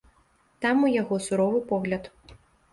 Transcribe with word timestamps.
Там 0.65 0.77
у 0.87 0.89
яго 1.01 1.21
суровы 1.27 1.63
погляд. 1.71 2.13